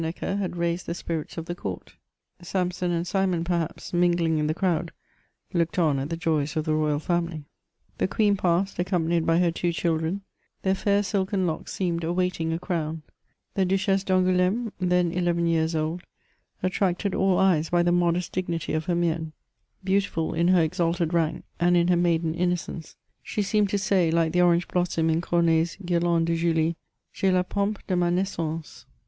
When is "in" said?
4.39-4.47, 20.33-20.47, 21.77-21.89, 25.11-25.21